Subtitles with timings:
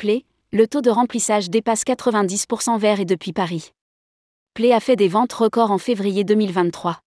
[0.00, 3.72] Play, le taux de remplissage dépasse 90% vers et depuis Paris.
[4.54, 7.00] Play a fait des ventes records en février 2023.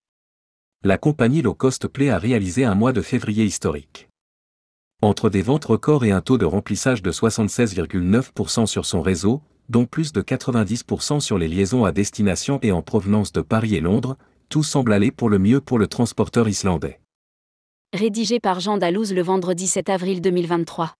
[0.84, 4.08] La compagnie low cost Play a réalisé un mois de février historique.
[5.02, 9.86] Entre des ventes records et un taux de remplissage de 76,9% sur son réseau, dont
[9.86, 14.16] plus de 90% sur les liaisons à destination et en provenance de Paris et Londres,
[14.48, 17.00] tout semble aller pour le mieux pour le transporteur islandais.
[17.92, 20.94] Rédigé par Jean Dalouse le vendredi 7 avril 2023.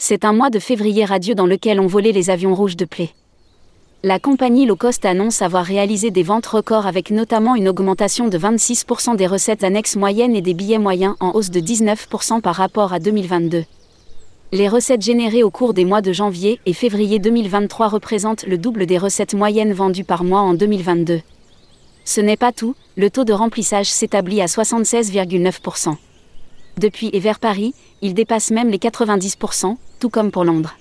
[0.00, 3.10] C'est un mois de février radieux dans lequel ont volé les avions rouges de Play.
[4.02, 8.38] La compagnie low cost annonce avoir réalisé des ventes records avec notamment une augmentation de
[8.38, 12.92] 26% des recettes annexes moyennes et des billets moyens en hausse de 19% par rapport
[12.92, 13.64] à 2022.
[14.52, 18.86] Les recettes générées au cours des mois de janvier et février 2023 représentent le double
[18.86, 21.20] des recettes moyennes vendues par mois en 2022.
[22.08, 25.94] Ce n'est pas tout, le taux de remplissage s'établit à 76,9%.
[26.78, 30.74] Depuis et vers Paris, il dépasse même les 90%, tout comme pour Londres.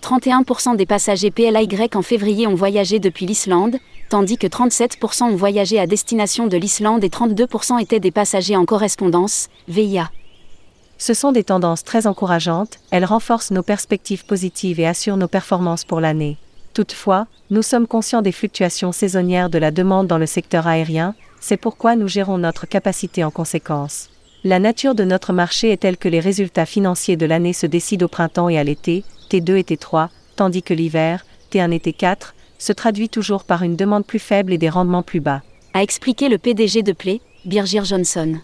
[0.00, 3.76] 31% des passagers PLY en février ont voyagé depuis l'Islande,
[4.08, 8.64] tandis que 37% ont voyagé à destination de l'Islande et 32% étaient des passagers en
[8.64, 10.10] correspondance, VIA.
[10.96, 15.84] Ce sont des tendances très encourageantes, elles renforcent nos perspectives positives et assurent nos performances
[15.84, 16.38] pour l'année.
[16.74, 21.56] Toutefois, nous sommes conscients des fluctuations saisonnières de la demande dans le secteur aérien, c'est
[21.56, 24.10] pourquoi nous gérons notre capacité en conséquence.
[24.44, 28.06] La nature de notre marché est telle que les résultats financiers de l'année se décident
[28.06, 32.72] au printemps et à l'été, T2 et T3, tandis que l'hiver, T1 et T4, se
[32.72, 35.42] traduit toujours par une demande plus faible et des rendements plus bas.
[35.74, 38.38] A expliqué le PDG de Play, Birgir Johnson.